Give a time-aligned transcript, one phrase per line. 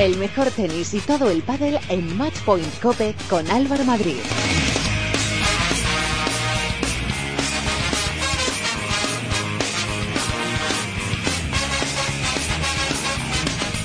[0.00, 4.16] El mejor tenis y todo el pádel en Matchpoint Cope con Álvaro Madrid.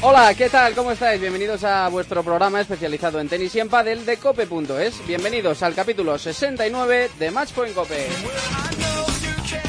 [0.03, 0.73] Hola, ¿qué tal?
[0.73, 1.19] ¿Cómo estáis?
[1.19, 5.05] Bienvenidos a vuestro programa especializado en tenis y en pádel de cope.es.
[5.05, 8.07] Bienvenidos al capítulo 69 de Matchpoint Cope.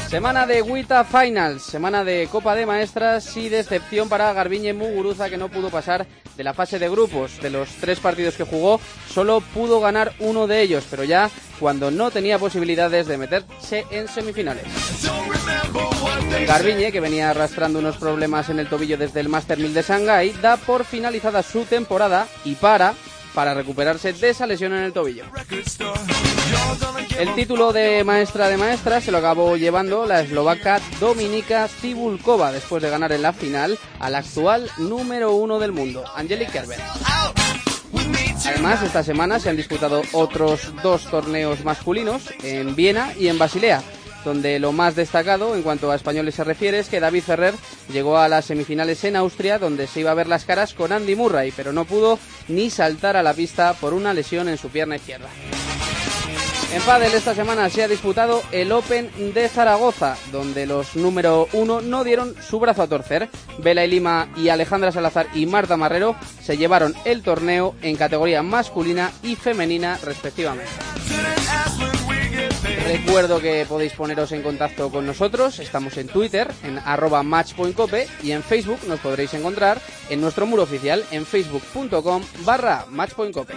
[0.09, 5.37] Semana de Wita Finals, semana de Copa de Maestras y decepción para Garbiñe Muguruza que
[5.37, 6.07] no pudo pasar
[6.37, 7.41] de la fase de grupos.
[7.41, 8.79] De los tres partidos que jugó,
[9.09, 11.29] solo pudo ganar uno de ellos, pero ya
[11.59, 14.63] cuando no tenía posibilidades de meterse en semifinales.
[16.47, 20.31] Garbiñe, que venía arrastrando unos problemas en el tobillo desde el Master 1000 de Shanghai,
[20.41, 22.93] da por finalizada su temporada y para
[23.37, 25.25] para recuperarse de esa lesión en el tobillo.
[27.19, 32.81] El título de maestra de maestras se lo acabó llevando la eslovaca Dominika Cibulkova después
[32.81, 36.79] de ganar en la final al actual número uno del mundo, Angelique Kerber.
[38.47, 43.83] Además, esta semana se han disputado otros dos torneos masculinos en Viena y en Basilea,
[44.27, 47.53] donde lo más destacado en cuanto a españoles se refiere es que David Ferrer
[47.93, 51.15] llegó a las semifinales en Austria, donde se iba a ver las caras con Andy
[51.15, 54.97] Murray, pero no pudo ni saltar a la pista por una lesión en su pierna
[54.97, 55.29] izquierda.
[56.73, 61.79] En pádel esta semana se ha disputado el Open de Zaragoza, donde los número uno
[61.79, 63.29] no dieron su brazo a torcer.
[63.59, 68.43] Vela y Lima y Alejandra Salazar y Marta Marrero se llevaron el torneo en categoría
[68.43, 70.67] masculina y femenina respectivamente.
[72.87, 75.59] Recuerdo que podéis poneros en contacto con nosotros.
[75.59, 80.63] Estamos en Twitter, en arroba matchpointcope y en Facebook nos podréis encontrar en nuestro muro
[80.63, 83.55] oficial en facebook.com barra matchpointcope.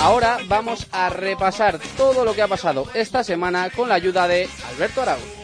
[0.00, 4.48] Ahora vamos a repasar todo lo que ha pasado esta semana con la ayuda de
[4.70, 5.37] Alberto Arau.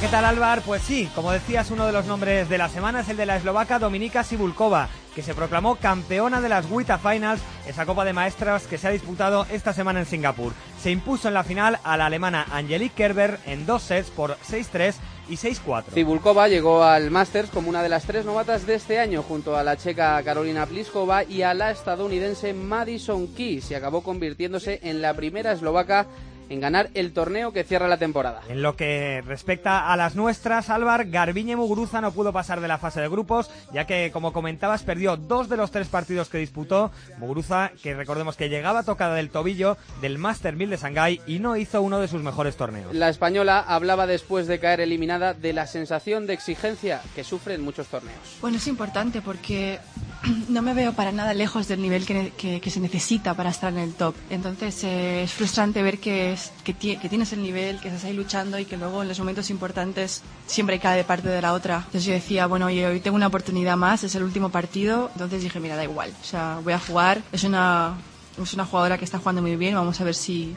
[0.00, 0.60] ¿Qué tal Álvar?
[0.60, 3.36] Pues sí, como decías, uno de los nombres de la semana es el de la
[3.36, 8.66] eslovaca Dominika Sibulkova, que se proclamó campeona de las WTA Finals, esa Copa de Maestras
[8.66, 10.52] que se ha disputado esta semana en Singapur.
[10.82, 14.96] Se impuso en la final a la alemana Angelique Kerber en dos sets por 6-3
[15.30, 15.84] y 6-4.
[15.94, 19.64] Cibulkova llegó al Masters como una de las tres novatas de este año, junto a
[19.64, 25.14] la checa Carolina Pliskova y a la estadounidense Madison Keys, y acabó convirtiéndose en la
[25.14, 26.06] primera eslovaca
[26.48, 28.42] en ganar el torneo que cierra la temporada.
[28.48, 32.78] En lo que respecta a las nuestras, Álvar, Garbiñe Muguruza no pudo pasar de la
[32.78, 36.90] fase de grupos, ya que, como comentabas, perdió dos de los tres partidos que disputó.
[37.18, 41.56] Muguruza, que recordemos que llegaba tocada del tobillo del Master 1000 de Shanghái y no
[41.56, 42.94] hizo uno de sus mejores torneos.
[42.94, 47.62] La española hablaba después de caer eliminada de la sensación de exigencia que sufre en
[47.62, 48.38] muchos torneos.
[48.40, 49.78] Bueno, es importante porque
[50.48, 53.78] no me veo para nada lejos del nivel que, que, se necesita para estar en
[53.78, 54.14] el top.
[54.30, 58.04] Entonces eh, es frustrante ver que, es, que, ti- que tienes el nivel, que estás
[58.04, 61.52] ahí luchando y que luego en los momentos importantes siempre cae de parte de la
[61.52, 61.76] otra.
[61.78, 65.10] Entonces yo decía, bueno, hoy tengo una oportunidad más, es el último partido.
[65.14, 66.12] Entonces dije, mira, da igual.
[66.20, 67.22] O sea, voy a jugar.
[67.32, 67.94] Es una,
[68.42, 69.74] es una jugadora que está jugando muy bien.
[69.74, 70.56] Vamos a ver si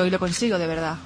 [0.00, 0.96] hoy lo consigo de verdad.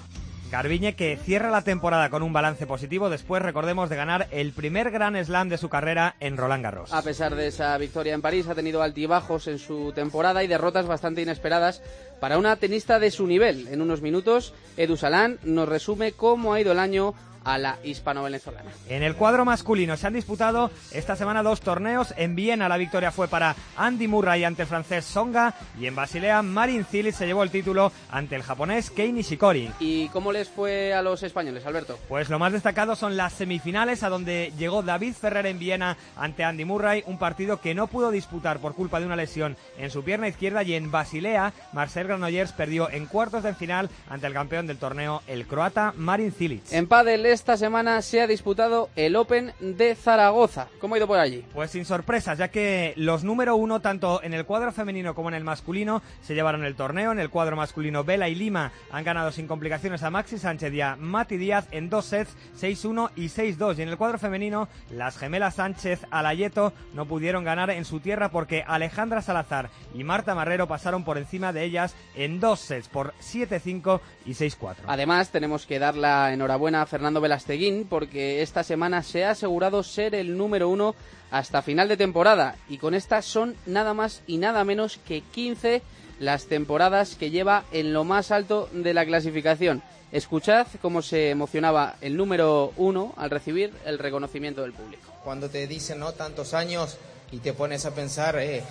[0.50, 4.90] Garbiñe que cierra la temporada con un balance positivo después, recordemos, de ganar el primer
[4.90, 6.92] Grand Slam de su carrera en Roland Garros.
[6.92, 10.86] A pesar de esa victoria en París, ha tenido altibajos en su temporada y derrotas
[10.86, 11.82] bastante inesperadas
[12.18, 13.68] para una tenista de su nivel.
[13.68, 17.14] En unos minutos, Edu Salán nos resume cómo ha ido el año
[17.48, 18.70] a la hispano-venezolana.
[18.88, 22.12] En el cuadro masculino se han disputado esta semana dos torneos.
[22.18, 26.42] En Viena la victoria fue para Andy Murray ante el francés Songa y en Basilea
[26.42, 29.70] Marin Cilic se llevó el título ante el japonés Kei Nishikori.
[29.80, 31.98] ¿Y cómo les fue a los españoles, Alberto?
[32.08, 36.44] Pues lo más destacado son las semifinales a donde llegó David Ferrer en Viena ante
[36.44, 40.04] Andy Murray, un partido que no pudo disputar por culpa de una lesión en su
[40.04, 44.66] pierna izquierda y en Basilea Marcel Granollers perdió en cuartos de final ante el campeón
[44.66, 46.72] del torneo, el croata Marin Cilic.
[46.72, 50.66] En pádel esta semana se ha disputado el Open de Zaragoza.
[50.80, 51.44] ¿Cómo ha ido por allí?
[51.54, 55.36] Pues sin sorpresas, ya que los número uno, tanto en el cuadro femenino como en
[55.36, 57.12] el masculino, se llevaron el torneo.
[57.12, 60.80] En el cuadro masculino, Vela y Lima han ganado sin complicaciones a Maxi Sánchez y
[60.80, 63.78] a Mati Díaz en dos sets, 6-1 y 6-2.
[63.78, 68.30] Y en el cuadro femenino, las gemelas Sánchez Alayeto no pudieron ganar en su tierra
[68.30, 73.14] porque Alejandra Salazar y Marta Marrero pasaron por encima de ellas en dos sets por
[73.20, 74.74] 7-5 y 6-4.
[74.88, 79.82] Además, tenemos que dar la enhorabuena a Fernando Velasteguín porque esta semana se ha asegurado
[79.82, 80.94] ser el número uno
[81.30, 85.82] hasta final de temporada y con esta son nada más y nada menos que 15
[86.20, 89.82] las temporadas que lleva en lo más alto de la clasificación.
[90.10, 95.12] Escuchad cómo se emocionaba el número uno al recibir el reconocimiento del público.
[95.22, 96.96] Cuando te dicen no tantos años
[97.30, 98.62] y te pones a pensar eh,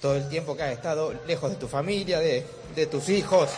[0.00, 3.50] todo el tiempo que has estado lejos de tu familia, de, de tus hijos,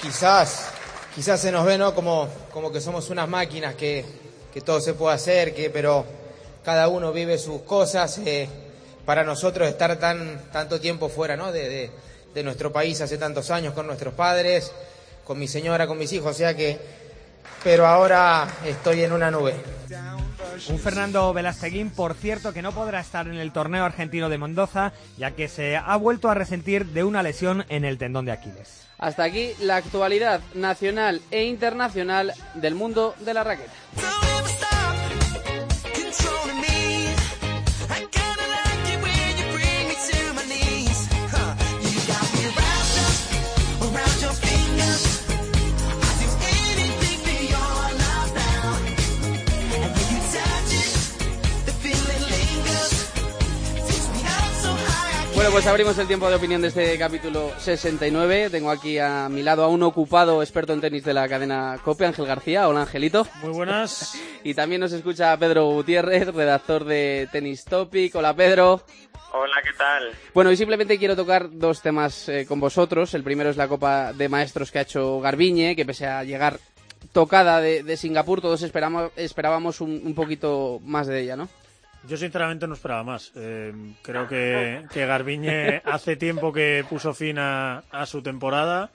[0.00, 0.73] quizás,
[1.14, 1.94] quizás se nos ve, ¿no?
[1.94, 4.04] Como, como que somos unas máquinas, que,
[4.52, 6.04] que todo se puede hacer, que, pero
[6.64, 8.18] cada uno vive sus cosas.
[8.18, 8.48] Eh,
[9.04, 11.52] para nosotros estar tan, tanto tiempo fuera, ¿no?
[11.52, 11.90] De, de,
[12.34, 14.72] de nuestro país hace tantos años con nuestros padres,
[15.24, 16.78] con mi señora, con mis hijos, o sea que,
[17.62, 19.54] pero ahora estoy en una nube.
[20.68, 24.92] Un Fernando Velasteguín, por cierto, que no podrá estar en el torneo argentino de Mendoza,
[25.16, 28.86] ya que se ha vuelto a resentir de una lesión en el tendón de Aquiles.
[28.98, 33.72] Hasta aquí la actualidad nacional e internacional del mundo de la raqueta.
[55.44, 58.48] Bueno, pues abrimos el tiempo de opinión de este capítulo 69.
[58.48, 62.06] Tengo aquí a mi lado a un ocupado experto en tenis de la cadena COPE,
[62.06, 62.66] Ángel García.
[62.66, 63.26] Hola, Angelito.
[63.42, 64.18] Muy buenas.
[64.42, 68.14] y también nos escucha Pedro Gutiérrez, redactor de Tennis Topic.
[68.14, 68.80] Hola, Pedro.
[69.34, 70.12] Hola, ¿qué tal?
[70.32, 73.12] Bueno, y simplemente quiero tocar dos temas eh, con vosotros.
[73.12, 76.58] El primero es la Copa de Maestros que ha hecho Garbiñe, que pese a llegar
[77.12, 81.50] tocada de, de Singapur, todos esperamos, esperábamos un, un poquito más de ella, ¿no?
[82.06, 83.32] Yo sinceramente no esperaba más.
[83.34, 83.72] Eh,
[84.02, 88.90] creo que, que Garbiñe hace tiempo que puso fin a, a su temporada.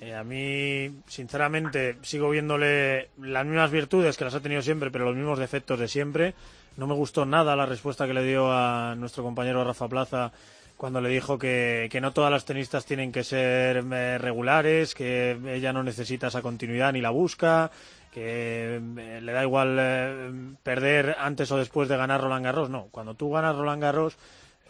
[0.00, 5.06] Eh, a mí, sinceramente, sigo viéndole las mismas virtudes que las ha tenido siempre, pero
[5.06, 6.34] los mismos defectos de siempre.
[6.76, 10.32] No me gustó nada la respuesta que le dio a nuestro compañero Rafa Plaza
[10.76, 15.38] cuando le dijo que, que no todas las tenistas tienen que ser eh, regulares, que
[15.46, 17.70] ella no necesita esa continuidad ni la busca,
[18.16, 20.32] que eh, le da igual eh,
[20.62, 22.70] perder antes o después de ganar Roland Garros.
[22.70, 24.16] No, cuando tú ganas Roland Garros,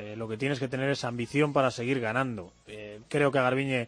[0.01, 2.53] eh, lo que tienes que tener es ambición para seguir ganando.
[2.67, 3.87] Eh, creo que a Garbiñe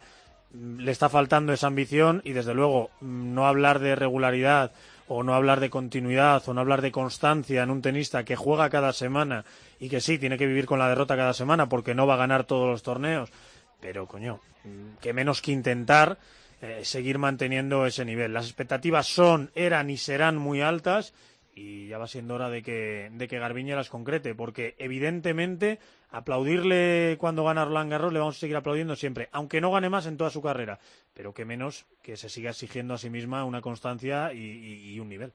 [0.52, 4.70] mm, le está faltando esa ambición y, desde luego, mm, no hablar de regularidad
[5.08, 8.70] o no hablar de continuidad o no hablar de constancia en un tenista que juega
[8.70, 9.44] cada semana
[9.80, 12.18] y que sí, tiene que vivir con la derrota cada semana porque no va a
[12.18, 13.32] ganar todos los torneos.
[13.80, 16.16] Pero, coño, mm, que menos que intentar
[16.62, 18.32] eh, seguir manteniendo ese nivel.
[18.32, 21.14] Las expectativas son, eran y serán muy altas
[21.54, 23.40] y ya va siendo hora de que, de que
[23.76, 25.78] las concrete, porque evidentemente
[26.10, 30.06] aplaudirle cuando gana Roland Garros le vamos a seguir aplaudiendo siempre, aunque no gane más
[30.06, 30.78] en toda su carrera,
[31.14, 35.08] pero que menos que se siga exigiendo a sí misma una constancia y- y un
[35.08, 35.32] nivel.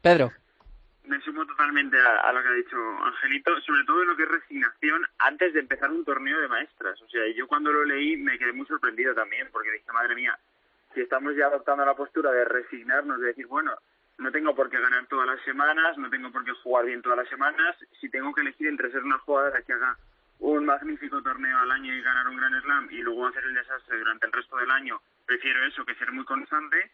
[0.00, 0.32] Pedro.
[1.04, 4.22] Me sumo totalmente a, a lo que ha dicho Angelito, sobre todo en lo que
[4.22, 7.00] es resignación antes de empezar un torneo de maestras.
[7.02, 10.38] O sea, yo cuando lo leí me quedé muy sorprendido también, porque dije, madre mía,
[10.94, 13.72] si estamos ya adoptando la postura de resignarnos, de decir, bueno,
[14.18, 17.18] no tengo por qué ganar todas las semanas, no tengo por qué jugar bien todas
[17.18, 19.96] las semanas, si tengo que elegir entre ser una jugadora que haga
[20.38, 23.98] un magnífico torneo al año y ganar un gran slam y luego hacer el desastre
[23.98, 26.90] durante el resto del año, prefiero eso que ser muy constante.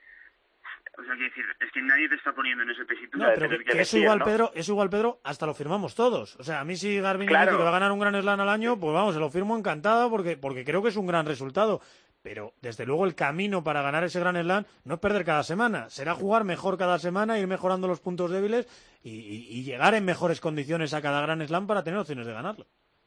[1.01, 3.49] O sea, quiero decir, es que nadie te está poniendo en esa tesitura No, pero
[3.51, 4.25] que, que que eso igual, ¿no?
[4.27, 6.37] Pedro, eso igual, Pedro, hasta lo firmamos todos.
[6.37, 7.57] O sea, a mí si Garbiñe Claro.
[7.57, 10.11] que va a ganar un gran slam al año, pues vamos, se lo firmo encantado
[10.11, 11.81] porque, porque creo que es un gran resultado.
[12.23, 15.89] Pero, desde luego, el camino para ganar ese gran slam no es perder cada semana.
[15.89, 18.67] Será jugar mejor cada semana, ir mejorando los puntos débiles
[19.03, 22.35] y, y- y llegar en mejores condiciones a cada gran slam para tener opciones de
[22.35, 22.67] ganarlo.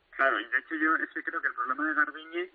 [0.10, 2.50] Claro, y de hecho yo es que creo que el problema de Garbiñe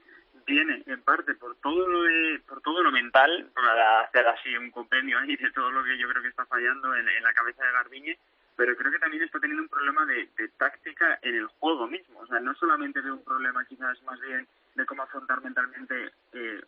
[0.49, 4.71] viene en parte por todo lo de, por todo lo mental, para hacer así un
[4.71, 7.73] compendio ahí de todo lo que yo creo que está fallando en, la cabeza de
[7.73, 8.19] Garbiñe,
[8.57, 12.21] pero creo que también está teniendo un problema de, táctica en el juego mismo.
[12.21, 16.61] O sea, no solamente de un problema quizás más bien de cómo afrontar mentalmente, eh,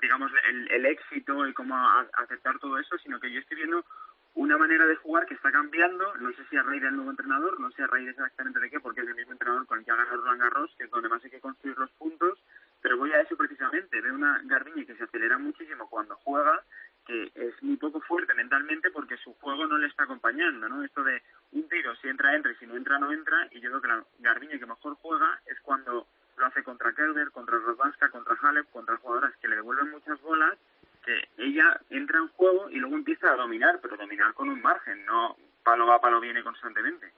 [0.00, 3.84] digamos, el, el éxito y cómo a- aceptar todo eso, sino que yo estoy viendo
[4.34, 7.58] una manera de jugar que está cambiando, no sé si a raíz del nuevo entrenador,
[7.58, 9.90] no sé a raíz exactamente de qué, porque es el mismo entrenador con el que
[9.90, 12.38] ganado Roland Garros, que es donde más hay que construir los puntos,
[12.82, 16.62] pero voy a eso precisamente, veo una Garbiñe que se acelera muchísimo cuando juega,
[17.06, 20.84] que es muy poco fuerte mentalmente porque su juego no le está acompañando, ¿no?
[20.84, 21.22] Esto de
[21.52, 23.88] un tiro, si entra, entra, y si no entra, no entra, y yo creo que
[23.88, 26.06] la Garbiñe que mejor juega es cuando
[26.36, 30.56] lo hace contra Kerber, contra Rozvanska, contra Halep, contra jugadoras que le devuelven muchas bolas,
[31.04, 35.04] que ella entra en juego y luego empieza a dominar, pero dominar con un margen,
[35.04, 37.12] no palo va, palo viene constantemente.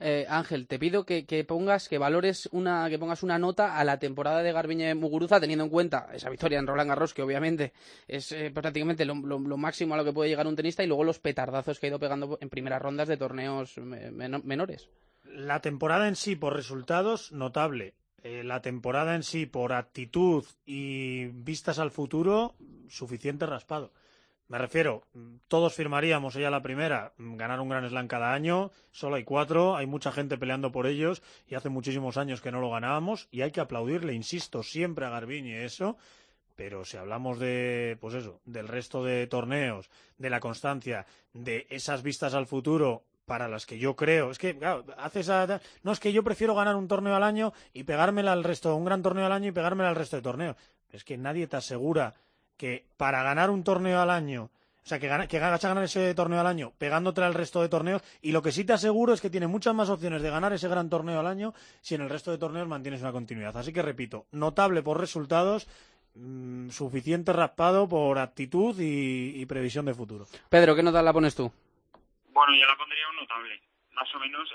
[0.00, 3.98] Eh, Ángel, te pido que, pongas, que valores una, que pongas una nota a la
[3.98, 7.72] temporada de Garbiñe Muguruza, teniendo en cuenta esa victoria en Roland Garros, que obviamente
[8.06, 11.18] es eh, prácticamente lo, máximo a lo que puede llegar un tenista, y luego los
[11.18, 14.88] petardazos que ha ido pegando en primeras rondas de torneos me- meno- menores.
[15.24, 17.94] La temporada en sí, por resultados, notable.
[18.22, 22.54] Eh, la temporada en sí, por actitud y vistas al futuro,
[22.88, 23.92] suficiente raspado.
[24.48, 28.70] Me refiero, mm, todos firmaríamos ella la primera, mm, ganar un gran slam cada año,
[28.90, 32.60] solo hay cuatro, hay mucha gente peleando por ellos y hace muchísimos años que no
[32.60, 35.98] lo ganábamos y hay que aplaudirle, insisto, siempre a Garbiñe eso,
[36.56, 42.02] pero si hablamos de, pues eso, del resto de torneos, de la constancia, de esas
[42.02, 45.30] vistas al futuro para las que yo creo, es que, claro, haces
[45.82, 48.86] no es que yo prefiero ganar un torneo al año y pegármela al resto, un
[48.86, 50.56] gran torneo al año y pegármela al resto de torneos.
[50.88, 52.14] Es que nadie te asegura
[52.58, 54.50] que para ganar un torneo al año
[54.84, 57.60] o sea, que, gana, que vas a ganar ese torneo al año pegándote al resto
[57.60, 58.00] de torneos.
[58.22, 60.66] Y lo que sí te aseguro es que tiene muchas más opciones de ganar ese
[60.66, 63.54] gran torneo al año si en el resto de torneos mantienes una continuidad.
[63.58, 65.68] Así que repito, notable por resultados,
[66.14, 70.26] mm, suficiente raspado por actitud y, previsión de futuro.
[70.48, 71.52] Pedro, ¿qué nota la pones tú?
[72.32, 73.60] Bueno, yo la pondría un notable.
[73.92, 74.48] Más o menos,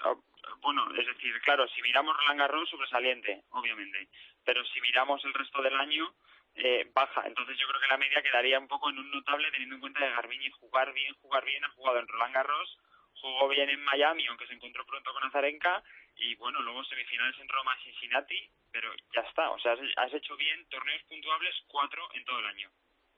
[0.61, 4.09] bueno, es decir, claro, si miramos Roland Garros, sobresaliente, obviamente.
[4.43, 6.13] Pero si miramos el resto del año,
[6.55, 7.23] eh, baja.
[7.25, 9.99] Entonces yo creo que la media quedaría un poco en un notable teniendo en cuenta
[9.99, 12.77] que Garbiñe jugar bien, jugar bien, ha jugado en Roland Garros,
[13.13, 15.83] jugó bien en Miami, aunque se encontró pronto con Azarenka,
[16.15, 19.49] y bueno, luego semifinales en Roma, Cincinnati, pero ya está.
[19.51, 22.69] O sea, has, hecho bien torneos puntuables cuatro en todo el año.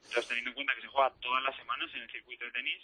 [0.03, 2.83] Entonces teniendo en cuenta que se juega todas las semanas en el circuito de tenis,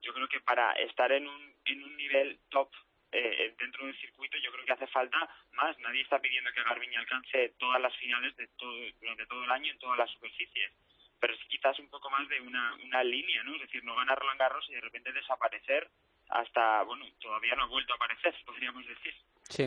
[0.00, 2.70] yo creo que para estar en un, en un nivel top
[3.12, 5.18] eh, dentro del circuito yo creo que hace falta
[5.52, 5.78] más.
[5.78, 9.72] Nadie está pidiendo que Garbiñe alcance todas las finales de todo, durante todo el año
[9.72, 10.72] en todas las superficies.
[11.18, 13.54] Pero es quizás un poco más de una, una línea, ¿no?
[13.54, 15.90] Es decir, no ganar Roland Garros y de repente desaparecer
[16.30, 19.14] hasta, bueno, todavía no ha vuelto a aparecer, podríamos decir.
[19.48, 19.64] Sí.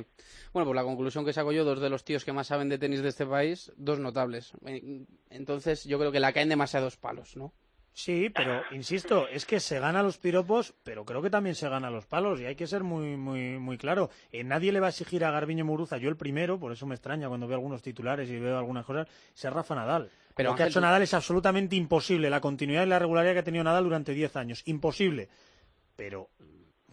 [0.53, 2.77] Bueno, pues la conclusión que saco yo, dos de los tíos que más saben de
[2.77, 4.53] tenis de este país, dos notables.
[5.29, 7.53] Entonces yo creo que la caen demasiados palos, ¿no?
[7.95, 11.91] Sí, pero insisto, es que se gana los piropos, pero creo que también se gana
[11.91, 14.09] los palos y hay que ser muy muy muy claro.
[14.31, 16.95] Eh, nadie le va a exigir a Garbiñe Muruza, yo el primero, por eso me
[16.95, 20.09] extraña cuando veo algunos titulares y veo algunas cosas, ser Rafa Nadal.
[20.35, 23.39] Pero lo que ha hecho Nadal es absolutamente imposible, la continuidad y la regularidad que
[23.39, 25.29] ha tenido Nadal durante 10 años, imposible.
[25.95, 26.31] Pero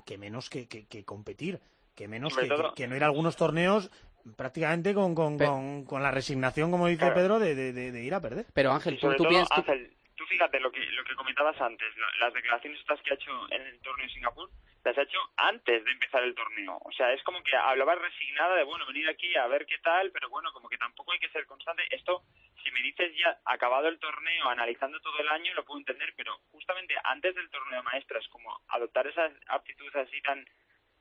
[0.04, 1.60] que menos que, que, competir,
[1.94, 3.90] que menos que, no ir a algunos torneos
[4.36, 5.38] prácticamente con, con,
[5.86, 8.46] con, la resignación, como dice Pedro, de, de, ir a perder.
[8.52, 9.72] Pero Ángel, tú, piensas tú
[10.30, 13.80] fíjate lo que, lo que comentabas antes, las declaraciones estas que ha hecho en el
[13.80, 14.48] torneo de Singapur,
[14.84, 16.78] las ha hecho antes de empezar el torneo.
[16.84, 20.10] O sea, es como que hablaba resignada de, bueno, venir aquí a ver qué tal,
[20.12, 21.82] pero bueno, como que tampoco hay que ser constante.
[21.90, 22.22] Esto,
[22.62, 26.38] si me dices ya acabado el torneo, analizando todo el año, lo puedo entender, pero
[26.52, 30.46] justamente antes del torneo de maestras, como adoptar esas aptitudes así tan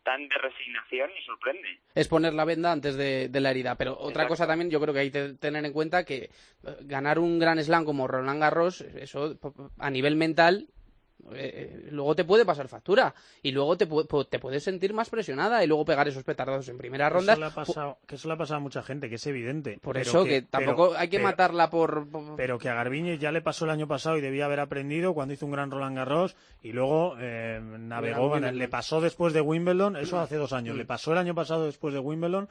[0.09, 1.67] tan de resignación y sorprende.
[1.93, 3.75] Es poner la venda antes de, la herida.
[3.75, 6.29] Pero otra cosa también, yo creo que hay que tener en cuenta que eh,
[6.81, 9.37] ganar un gran slam como Roland Garros, eso
[9.77, 10.67] a nivel mental
[11.33, 13.87] eh, luego te puede pasar factura y luego te,
[14.29, 17.33] te puedes sentir más presionada y luego pegar esos petardados en primera ronda.
[17.33, 19.79] Eso le ha pasado, que eso le ha pasado a mucha gente, que es evidente.
[19.81, 23.65] Por eso que, tampoco hay que matarla por, Pero que a Garbiñe ya le pasó
[23.65, 27.15] el año pasado y debía haber aprendido cuando hizo un gran Roland Garros y luego
[27.19, 31.35] eh, navegó, le pasó después de Wimbledon, eso hace dos años, le pasó el año
[31.35, 32.49] pasado después de Wimbledon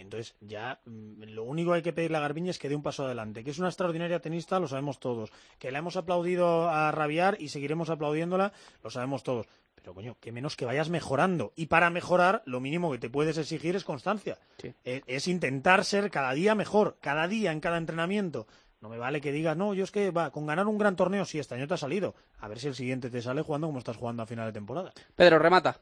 [0.00, 2.82] entonces, ya mm, lo único que hay que pedirle a Garbiñe es que dé un
[2.82, 3.44] paso adelante.
[3.44, 5.30] Que es una extraordinaria tenista, lo sabemos todos.
[5.58, 9.46] Que la hemos aplaudido a rabiar y seguiremos aplaudiéndola, lo sabemos todos.
[9.74, 11.52] Pero, coño, que menos que vayas mejorando.
[11.56, 14.38] Y para mejorar, lo mínimo que te puedes exigir es constancia.
[14.84, 18.46] Es, es, intentar ser cada día mejor, cada día en cada entrenamiento.
[18.80, 21.24] No me vale que digas, no, yo es que va, con ganar un gran torneo,
[21.24, 22.14] sí, este año te ha salido.
[22.40, 24.92] A ver si el siguiente te sale jugando como estás jugando a final de temporada.
[25.14, 25.78] Pedro, remata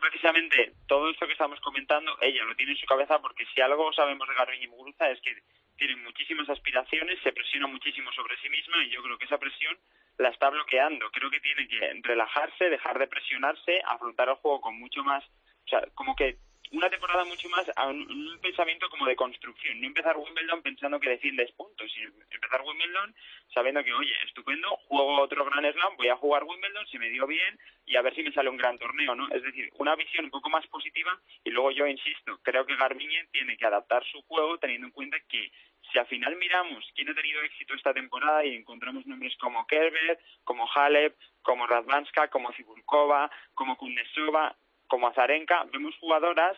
[0.00, 3.92] precisamente todo esto que estamos comentando, ella lo tiene en su cabeza porque si algo
[3.92, 5.36] sabemos de Garbiñe y Muguruza es que
[5.76, 9.76] tiene muchísimas aspiraciones, se presiona muchísimo sobre sí misma y yo creo que esa presión
[10.18, 11.10] la está bloqueando.
[11.10, 15.68] Creo que tiene que relajarse, dejar de presionarse, afrontar el juego con mucho más, o
[15.68, 16.38] sea, como que
[16.72, 21.10] una temporada mucho más a un, pensamiento como de construcción, no empezar Wimbledon pensando que
[21.10, 23.14] defiendes puntos, sino empezar Wimbledon
[23.52, 27.26] sabiendo que, oye, estupendo, juego otro Gran Slam, voy a jugar Wimbledon, si me dio
[27.26, 29.28] bien y a ver si me sale un gran torneo, ¿no?
[29.30, 33.26] Es decir, una visión un poco más positiva y luego yo insisto, creo que Garbiñe
[33.32, 35.50] tiene que adaptar su juego teniendo en cuenta que
[35.90, 40.18] si al final miramos quién ha tenido éxito esta temporada y encontramos nombres como Kerber,
[40.44, 44.54] como Halep, como Radvanska, como Zibulkova, como Kunesova,
[44.88, 46.56] como Azarenka, vemos jugadoras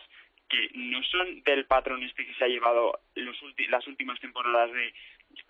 [0.51, 3.37] que no son del patrón este que se ha llevado los
[3.69, 4.93] las últimas temporadas de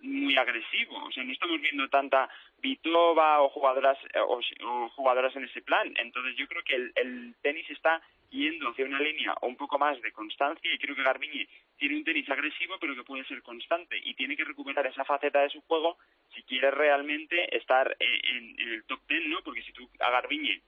[0.02, 1.04] muy agresivo.
[1.06, 3.98] O sea, no estamos viendo tanta Vitova o jugadoras
[4.28, 5.92] o, jugadoras en ese plan.
[5.98, 10.12] Entonces yo creo que el, tenis está yendo hacia una línea un poco más de
[10.12, 11.48] constancia y creo que Garbiñe
[11.78, 15.42] tiene un tenis agresivo pero que puede ser constante y tiene que recuperar esa faceta
[15.42, 15.98] de su juego
[16.34, 19.42] si quiere realmente estar en, en el top ten, ¿no?
[19.44, 20.62] Porque si tú a Garbiñe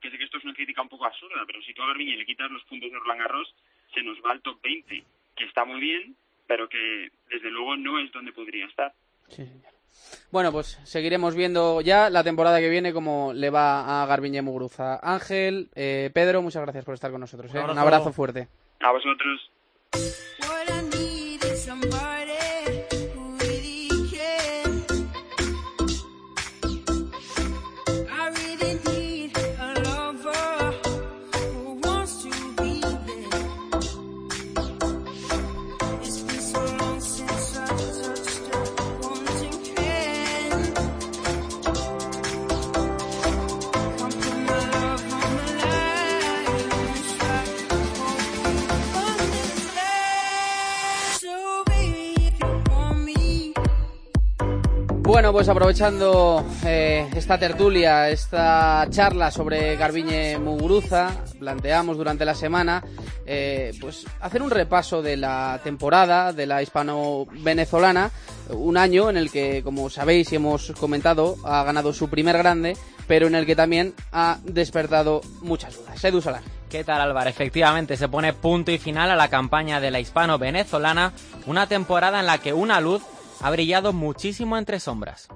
[0.00, 2.16] que sé que esto es una crítica un poco absurda, pero si tú a Garbiñe
[2.16, 3.54] le quitas los puntos de Roland Garros,
[3.94, 5.04] se nos va al top 20,
[5.36, 6.16] que está muy bien,
[6.46, 8.92] pero que desde luego no es donde podría estar.
[10.30, 14.98] Bueno, pues seguiremos viendo ya la temporada que viene cómo le va a Garbiñe Muguruza.
[15.02, 17.54] Ángel, eh, Pedro, muchas gracias por estar con nosotros.
[17.54, 17.60] ¿eh?
[17.60, 18.48] Un abrazo fuerte.
[18.80, 19.50] A vosotros.
[55.30, 62.82] Bueno, pues aprovechando eh, esta tertulia, esta charla sobre Garbiñe Muguruza, planteamos durante la semana
[63.24, 68.10] eh, pues hacer un repaso de la temporada de la hispano-venezolana,
[68.48, 72.76] un año en el que, como sabéis y hemos comentado, ha ganado su primer grande,
[73.06, 76.02] pero en el que también ha despertado muchas dudas.
[76.02, 76.42] Edu Solán.
[76.68, 77.30] ¿Qué tal Álvaro?
[77.30, 81.12] Efectivamente, se pone punto y final a la campaña de la hispano-venezolana,
[81.46, 83.02] una temporada en la que una luz
[83.40, 85.28] ha brillado muchísimo entre sombras.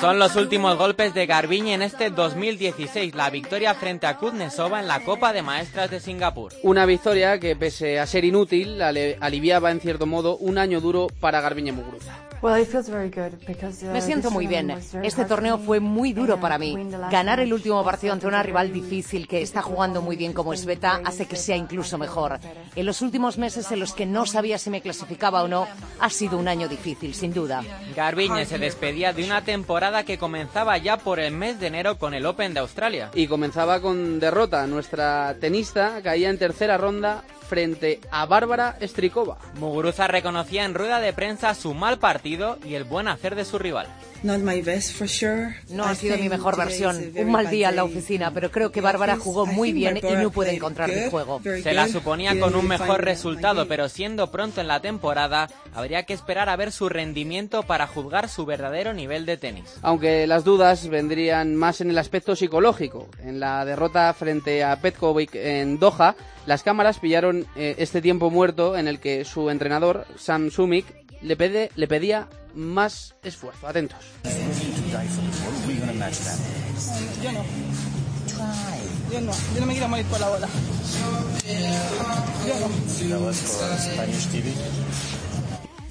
[0.00, 4.88] Son los últimos golpes de Garbiñe en este 2016, la victoria frente a Kuznetsova en
[4.88, 6.52] la Copa de Maestras de Singapur.
[6.64, 11.40] Una victoria que, pese a ser inútil, aliviaba en cierto modo un año duro para
[11.40, 12.16] Garbiñe Muguruza.
[13.92, 14.70] Me siento muy bien.
[15.04, 16.76] Este torneo fue muy duro para mí.
[17.08, 20.66] Ganar el último partido ante una rival difícil que está jugando muy bien como es
[20.66, 22.40] Beta hace que sea incluso mejor.
[22.74, 25.68] En los últimos meses en los que no sabía si me clasificaba o no,
[26.00, 27.62] ha sido un año difícil, sin duda.
[27.94, 32.12] Garbiñe se despedía de una temporada que comenzaba ya por el mes de enero con
[32.12, 33.10] el Open de Australia.
[33.14, 34.66] Y comenzaba con derrota.
[34.66, 39.36] Nuestra tenista caía en tercera ronda frente a Bárbara Strikova.
[39.60, 42.31] Muguruza reconocía en rueda de prensa su mal partido
[42.64, 43.86] y el buen hacer de su rival.
[44.22, 47.12] No ha sido mi mejor versión.
[47.16, 50.30] Un mal día en la oficina, pero creo que Bárbara jugó muy bien y no
[50.30, 51.40] puede encontrar mi juego.
[51.42, 56.12] Se la suponía con un mejor resultado, pero siendo pronto en la temporada, habría que
[56.14, 59.64] esperar a ver su rendimiento para juzgar su verdadero nivel de tenis.
[59.82, 63.08] Aunque las dudas vendrían más en el aspecto psicológico.
[63.24, 66.14] En la derrota frente a Petkovic en Doha,
[66.46, 71.70] las cámaras pillaron eh, este tiempo muerto en el que su entrenador, Sam Sumik, le,
[71.74, 73.66] le pedía más esfuerzo.
[73.66, 73.98] Atentos.
[77.22, 77.44] Yo no.
[79.12, 79.32] Yo no.
[79.54, 80.48] Yo no me quiero morir por la bola.
[83.06, 83.32] Yo no.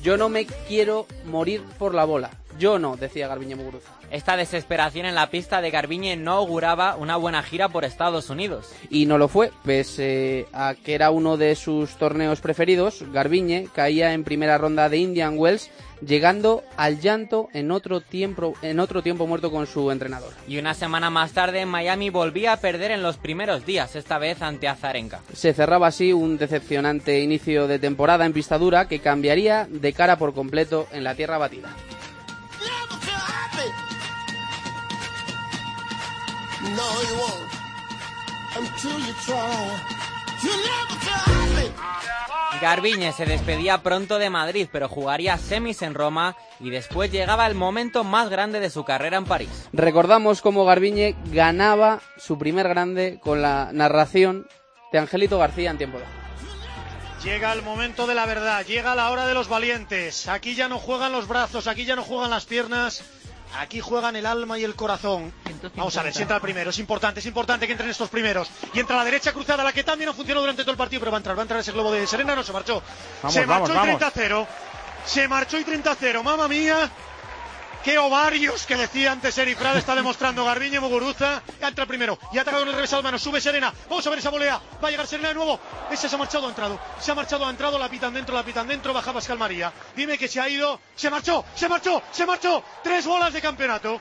[0.03, 2.31] Yo no me quiero morir por la bola.
[2.61, 3.89] Yo no, decía Garbiñe Muguruza.
[4.11, 8.71] Esta desesperación en la pista de Garbiñe no auguraba una buena gira por Estados Unidos.
[8.91, 14.13] Y no lo fue, pese a que era uno de sus torneos preferidos, Garbiñe caía
[14.13, 15.71] en primera ronda de Indian Wells
[16.05, 20.31] llegando al llanto en otro tiempo en otro tiempo muerto con su entrenador.
[20.47, 24.19] Y una semana más tarde en Miami volvía a perder en los primeros días, esta
[24.19, 25.21] vez ante Azarenka.
[25.33, 30.19] Se cerraba así un decepcionante inicio de temporada en pista dura que cambiaría de cara
[30.19, 31.75] por completo en la tierra batida.
[42.61, 47.55] Garbiñe se despedía pronto de Madrid, pero jugaría semis en Roma y después llegaba el
[47.55, 49.69] momento más grande de su carrera en París.
[49.73, 54.47] Recordamos cómo Garbiñe ganaba su primer grande con la narración
[54.91, 56.05] de Angelito García en tiempo de
[57.23, 60.27] Llega el momento de la verdad, llega la hora de los valientes.
[60.27, 63.03] Aquí ya no juegan los brazos, aquí ya no juegan las piernas,
[63.57, 65.33] aquí juegan el alma y el corazón.
[65.75, 66.69] Vamos a ver si entra el primero.
[66.69, 68.49] Es importante, es importante que entren estos primeros.
[68.73, 71.11] Y entra la derecha cruzada, la que también no funcionó durante todo el partido, pero
[71.11, 72.81] va a entrar, va a entrar ese globo de Serena, no se marchó.
[73.29, 74.47] se marchó y 30-0.
[75.05, 76.23] Se marchó y 30-0.
[76.23, 76.89] Mamma mía.
[77.83, 81.41] Qué ovarios que decía antes Erifrad está demostrando Garbiñe Muguruza.
[81.59, 83.17] Entra primero y ataca con el revés al mano.
[83.17, 83.73] Sube Serena.
[83.89, 84.61] Vamos a ver esa volea.
[84.83, 85.59] Va a llegar Serena de nuevo.
[85.89, 86.79] Ese se ha marchado, ha entrado.
[86.99, 87.79] Se ha marchado, ha entrado.
[87.79, 88.93] La pitan dentro, la pitan dentro.
[88.93, 89.73] Baja Pascal María.
[89.95, 90.79] Dime que se ha ido.
[90.95, 92.63] Se marchó, se marchó, se marchó.
[92.83, 93.99] Tres bolas de campeonato.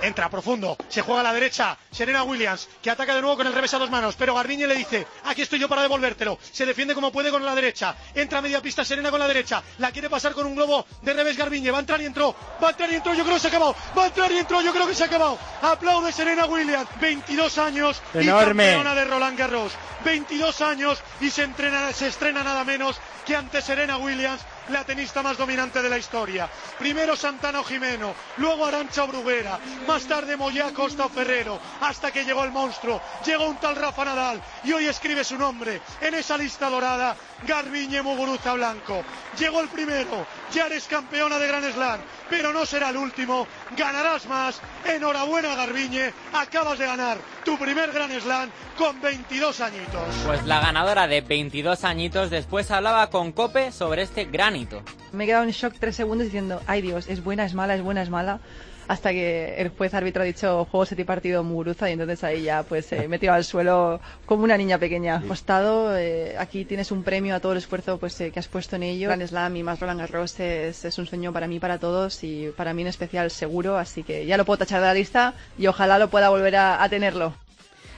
[0.00, 1.76] Entra profundo, se juega a la derecha.
[1.90, 4.14] Serena Williams, que ataca de nuevo con el revés a dos manos.
[4.18, 6.38] Pero Garbiñe le dice: Aquí estoy yo para devolvértelo.
[6.52, 7.94] Se defiende como puede con la derecha.
[8.14, 9.62] Entra a media pista Serena con la derecha.
[9.78, 11.70] La quiere pasar con un globo de revés Garbiñe.
[11.70, 12.34] Va a entrar y entró.
[12.62, 13.14] Va a entrar y entró.
[13.14, 13.76] Yo creo que se ha acabado.
[13.96, 14.60] Va a entrar y entró.
[14.62, 15.38] Yo creo que se ha acabado.
[15.60, 16.88] Aplaude Serena Williams.
[17.00, 18.64] 22 años Enorme.
[18.64, 19.72] y campeona de Roland Garros.
[20.04, 25.22] 22 años y se, entrena, se estrena nada menos que ante Serena Williams la tenista
[25.22, 26.48] más dominante de la historia.
[26.78, 32.52] Primero Santana Jimeno, luego Arancha Bruguera, más tarde Moya Costa Ferrero, hasta que llegó el
[32.52, 37.16] monstruo, llegó un tal Rafa Nadal y hoy escribe su nombre en esa lista dorada,
[37.46, 39.02] Garbiñe Muguruza Blanco.
[39.38, 44.26] Llegó el primero, ya eres campeona de Gran Slam, pero no será el último, ganarás
[44.26, 44.60] más.
[44.84, 50.14] Enhorabuena Garbiñe, acabas de ganar tu primer Gran Slam con 22 añitos.
[50.26, 54.82] Pues la ganadora de 22 añitos después hablaba con Cope sobre este gran hito.
[55.12, 57.82] Me he quedado en shock tres segundos diciendo, ay Dios, es buena, es mala, es
[57.82, 58.40] buena, es mala.
[58.88, 62.42] Hasta que el juez árbitro ha dicho juego set y partido Muguruza y entonces ahí
[62.42, 65.22] ya pues se metió al suelo como una niña pequeña.
[65.26, 68.76] Costado, eh, aquí tienes un premio a todo el esfuerzo pues eh, que has puesto
[68.76, 69.08] en ello.
[69.08, 72.48] Grand Slam y más Roland Garros es, es un sueño para mí, para todos y
[72.56, 75.66] para mí en especial seguro, así que ya lo puedo tachar de la lista y
[75.66, 77.34] ojalá lo pueda volver a, a tenerlo.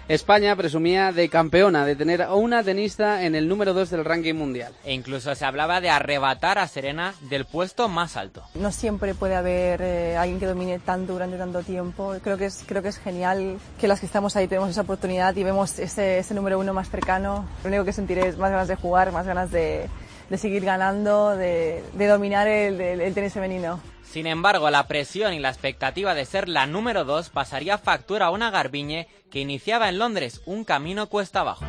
[0.07, 4.35] España presumía de campeona, de tener a una tenista en el número 2 del ranking
[4.35, 4.75] mundial.
[4.85, 8.43] E incluso se hablaba de arrebatar a Serena del puesto más alto.
[8.55, 12.15] No siempre puede haber eh, alguien que domine tanto durante tanto tiempo.
[12.23, 15.35] Creo que, es, creo que es genial que las que estamos ahí tenemos esa oportunidad
[15.37, 17.47] y vemos ese, ese número uno más cercano.
[17.63, 19.89] Lo único que sentiré es más ganas de jugar, más ganas de,
[20.29, 23.81] de seguir ganando, de, de dominar el, el, el tenis femenino.
[24.15, 28.31] Sin embargo, la presión y la expectativa de ser la número 2 pasaría factura a
[28.31, 31.65] una Garbiñe que iniciaba en Londres un camino cuesta abajo.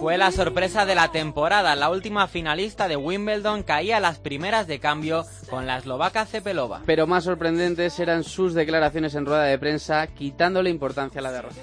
[0.00, 1.74] Fue la sorpresa de la temporada.
[1.76, 6.82] La última finalista de Wimbledon caía a las primeras de cambio con la eslovaca Cepelova.
[6.86, 11.60] Pero más sorprendentes eran sus declaraciones en rueda de prensa, quitándole importancia a la derrota.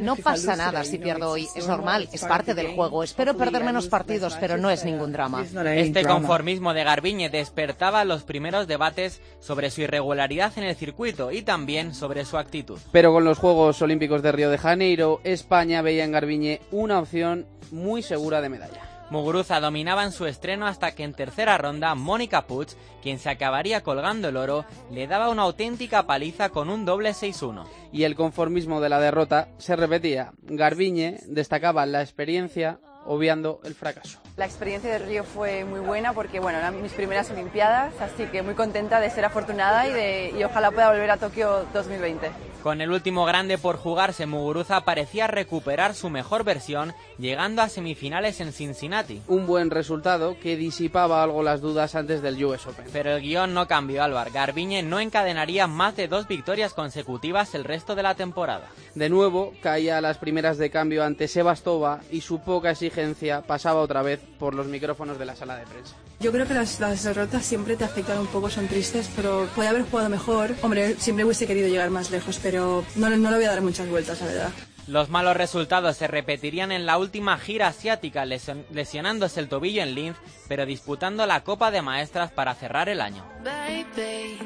[0.00, 3.02] No pasa nada si pierdo hoy, es normal, es parte del juego.
[3.02, 5.44] Espero perder menos partidos, pero no es ningún drama.
[5.74, 11.42] Este conformismo de Garbiñe despertaba los primeros debates sobre su irregularidad en el circuito y
[11.42, 12.78] también sobre su actitud.
[12.92, 17.46] Pero con los Juegos Olímpicos de Río de Janeiro, España veía en Garbiñe una opción
[17.70, 18.89] muy segura de medalla.
[19.10, 22.68] Muguruza dominaba en su estreno hasta que en tercera ronda Mónica Puig,
[23.02, 27.64] quien se acabaría colgando el oro, le daba una auténtica paliza con un doble 6-1.
[27.92, 30.32] Y el conformismo de la derrota se repetía.
[30.42, 34.20] Garbiñe destacaba la experiencia obviando el fracaso.
[34.36, 38.42] La experiencia de Río fue muy buena porque bueno, eran mis primeras Olimpiadas, así que
[38.42, 42.30] muy contenta de ser afortunada y, de, y ojalá pueda volver a Tokio 2020.
[42.62, 48.38] Con el último grande por jugarse, Muguruza parecía recuperar su mejor versión, llegando a semifinales
[48.40, 49.22] en Cincinnati.
[49.28, 52.84] Un buen resultado que disipaba algo las dudas antes del US Open.
[52.92, 54.30] Pero el guion no cambió, Álvar.
[54.30, 58.68] Garbiñe no encadenaría más de dos victorias consecutivas el resto de la temporada.
[58.94, 63.80] De nuevo, caía a las primeras de cambio ante Sebastova y su poca exigencia pasaba
[63.80, 65.96] otra vez por los micrófonos de la sala de prensa.
[66.20, 69.70] Yo creo que las, las, derrotas siempre te afectan un poco, son tristes, pero puede
[69.70, 70.54] haber jugado mejor.
[70.60, 73.88] Hombre, siempre hubiese querido llegar más lejos, pero no, no le voy a dar muchas
[73.88, 74.50] vueltas, la verdad.
[74.86, 79.94] Los malos resultados se repetirían en la última gira asiática, lesion lesionándose el tobillo en
[79.94, 83.24] Linz, pero disputando la Copa de Maestras para cerrar el año.
[83.42, 84.36] Baby,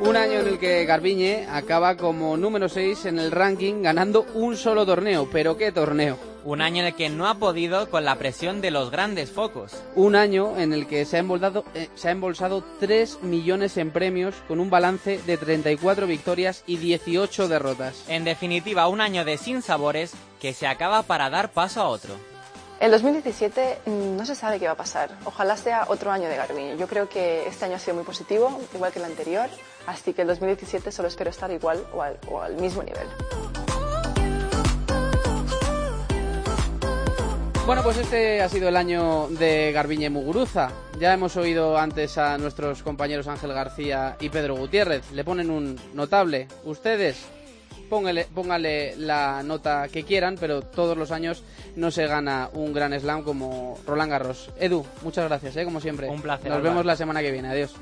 [0.00, 4.56] Un año en el que Garbiñe acaba como número 6 en el ranking ganando un
[4.56, 6.18] solo torneo, pero ¿qué torneo?
[6.44, 9.80] Un año en el que no ha podido con la presión de los grandes focos.
[9.94, 13.90] Un año en el que se ha, embolsado, eh, se ha embolsado 3 millones en
[13.90, 18.04] premios con un balance de 34 victorias y 18 derrotas.
[18.08, 22.14] En definitiva, un año de sinsabores que se acaba para dar paso a otro.
[22.80, 25.10] El 2017 no se sabe qué va a pasar.
[25.24, 26.76] Ojalá sea otro año de Garbiñe.
[26.76, 29.48] Yo creo que este año ha sido muy positivo, igual que el anterior.
[29.86, 33.08] Así que el 2017 solo espero estar igual o al, o al mismo nivel.
[37.66, 40.70] Bueno, pues este ha sido el año de Garbiñe Muguruza.
[41.00, 45.10] Ya hemos oído antes a nuestros compañeros Ángel García y Pedro Gutiérrez.
[45.12, 46.46] Le ponen un notable.
[46.64, 47.26] Ustedes,
[47.88, 51.42] póngale, póngale la nota que quieran, pero todos los años
[51.76, 54.50] no se gana un gran slam como Roland Garros.
[54.58, 55.64] Edu, muchas gracias, ¿eh?
[55.64, 56.08] como siempre.
[56.08, 56.48] Un placer.
[56.48, 56.70] Nos Álvaro.
[56.70, 57.48] vemos la semana que viene.
[57.48, 57.74] Adiós.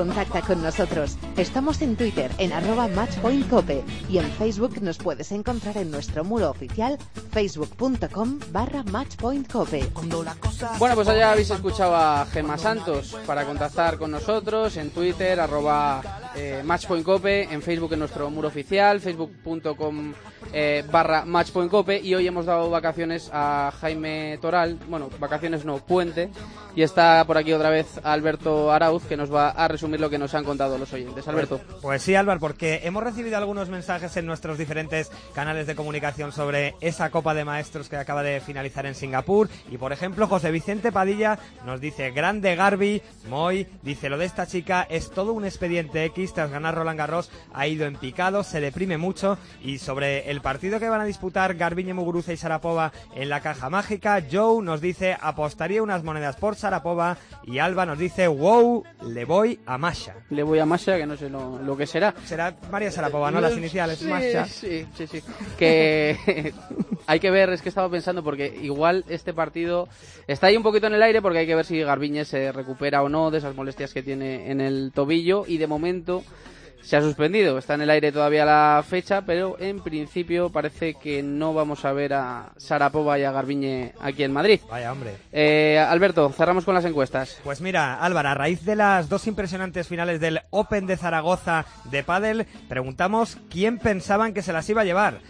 [0.00, 1.18] Contacta con nosotros.
[1.36, 6.48] Estamos en Twitter en arroba matchpointcope y en Facebook nos puedes encontrar en nuestro muro
[6.48, 6.96] oficial
[7.30, 9.90] facebook.com barra matchpointcope.
[10.78, 16.02] Bueno, pues allá habéis escuchado a Gema Santos para contactar con nosotros en Twitter, arroba
[16.34, 20.14] eh, matchpointcope, en Facebook en nuestro muro oficial, facebook.com
[20.52, 26.30] eh, barra matchpointcope y hoy hemos dado vacaciones a Jaime Toral, bueno, vacaciones no, puente,
[26.74, 30.18] y está por aquí otra vez Alberto Arauz que nos va a resumir lo que
[30.18, 31.26] nos han contado los oyentes.
[31.28, 31.60] Alberto.
[31.82, 36.74] Pues sí, Álvaro, porque hemos recibido algunos mensajes en nuestros diferentes canales de comunicación sobre
[36.80, 40.92] esa Copa de Maestros que acaba de finalizar en Singapur y por ejemplo José Vicente
[40.92, 46.04] Padilla nos dice grande Garbi, Moy, dice lo de esta chica es todo un expediente
[46.06, 50.39] X tras ganar Roland Garros, ha ido en picado, se deprime mucho y sobre el
[50.40, 54.80] partido que van a disputar Garbiñe Muguruza y Sarapova en la caja mágica, Joe nos
[54.80, 60.14] dice apostaría unas monedas por Sarapova y Alba nos dice wow, le voy a Masha.
[60.30, 62.14] Le voy a Masha, que no sé lo, que será.
[62.24, 63.40] Será María Sarapova, ¿no?
[63.40, 64.46] Las iniciales, sí, Masha.
[64.46, 65.22] Sí, sí, sí.
[65.58, 66.52] Que
[67.06, 69.88] hay que ver, es que estaba pensando, porque igual este partido
[70.26, 73.02] está ahí un poquito en el aire, porque hay que ver si Garbiñe se recupera
[73.02, 76.22] o no de esas molestias que tiene en el tobillo, y de momento
[76.82, 77.58] se ha suspendido.
[77.58, 81.92] Está en el aire todavía la fecha, pero en principio parece que no vamos a
[81.92, 84.60] ver a Sarapova y a Garbiñe aquí en Madrid.
[84.68, 85.16] Vaya, hombre.
[85.32, 87.40] Eh, Alberto, cerramos con las encuestas.
[87.44, 92.02] Pues mira, Álvaro, a raíz de las dos impresionantes finales del Open de Zaragoza de
[92.02, 95.20] Padel, preguntamos quién pensaban que se las iba a llevar.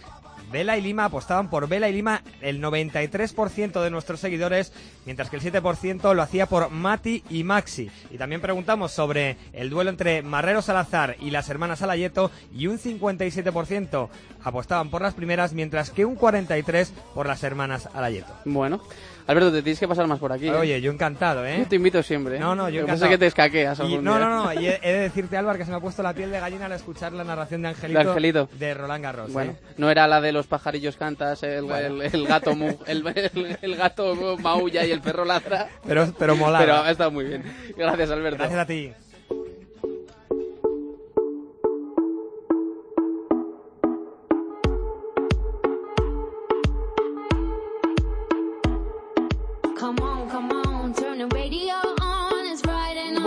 [0.51, 4.73] Vela y Lima apostaban por Vela y Lima el 93% de nuestros seguidores,
[5.05, 7.89] mientras que el 7% lo hacía por Mati y Maxi.
[8.09, 12.79] Y también preguntamos sobre el duelo entre Marrero Salazar y las hermanas Alayeto y un
[12.79, 14.09] 57%
[14.43, 18.33] apostaban por las primeras, mientras que un 43% por las hermanas Alayeto.
[18.45, 18.81] Bueno,
[19.27, 20.47] Alberto, te tienes que pasar más por aquí.
[20.47, 20.51] ¿eh?
[20.53, 21.57] Oye, yo encantado, ¿eh?
[21.59, 22.39] Yo te invito siempre.
[22.39, 23.05] No, no, yo encantado.
[23.05, 24.25] es que te escaqueas Y- algún no, día.
[24.27, 26.31] no, no, y he, he de decirte, Álvaro, que se me ha puesto la piel
[26.31, 28.49] de gallina al escuchar la narración de Angelito, De Angelito.
[28.53, 29.31] de Roland Garros.
[29.33, 29.73] Bueno, ¿eh?
[29.77, 32.01] no era la de los pajarillos cantas, el, Bueno.
[32.03, 35.67] el- el gato mu- el, gato maulla y el perro ladra.
[35.85, 36.59] Pero, pero molada.
[36.65, 37.43] Pero ha estado muy bien.
[37.77, 38.37] Gracias, Alberto.
[38.39, 38.91] Gracias a ti.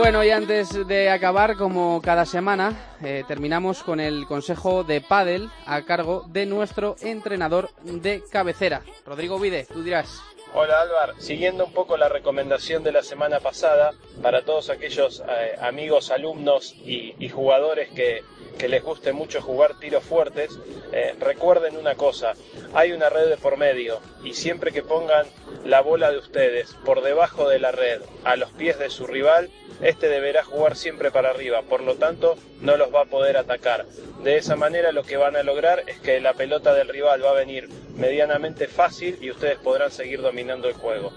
[0.05, 5.49] Bueno, y antes de acabar, como cada semana, eh, terminamos con el consejo de pádel
[5.65, 9.65] a cargo de nuestro entrenador de cabecera, Rodrigo Vide.
[9.65, 10.21] Tú dirás.
[10.57, 15.57] Hola Álvar, siguiendo un poco la recomendación de la semana pasada, para todos aquellos eh,
[15.61, 18.23] amigos, alumnos y, jugadores que,
[18.57, 20.57] que les guste mucho jugar tiros fuertes,
[20.93, 22.35] eh, recuerden una cosa,
[22.73, 25.27] hay una red de por medio y siempre que pongan
[25.65, 29.51] la bola de ustedes por debajo de la red, a los pies de su rival,
[29.83, 33.87] este deberá jugar siempre para arriba, por lo tanto no los va a poder atacar.
[34.25, 37.33] De esa manera lo que van a lograr es que la pelota del rival va
[37.33, 41.13] a venir medianamente fácil y ustedes podrán seguir dominando el juego.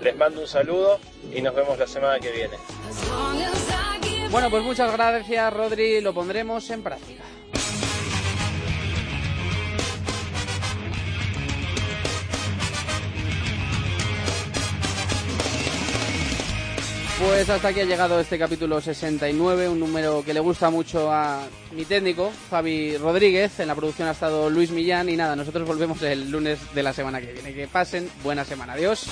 [0.00, 0.98] Les mando un saludo
[1.34, 2.56] y nos vemos la semana que viene.
[4.30, 6.00] Bueno, pues muchas gracias, Rodri.
[6.00, 7.24] Lo pondremos en práctica.
[17.18, 21.48] Pues hasta aquí ha llegado este capítulo 69, un número que le gusta mucho a
[21.72, 23.58] mi técnico, Javi Rodríguez.
[23.58, 26.92] En la producción ha estado Luis Millán y nada, nosotros volvemos el lunes de la
[26.92, 27.54] semana que viene.
[27.54, 28.74] Que pasen buena semana.
[28.74, 29.06] Adiós.